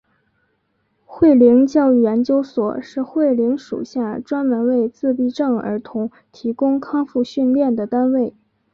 [1.05, 8.33] 慧灵教育研究所是慧灵属下专门为自闭症儿童提供康复训练的单位。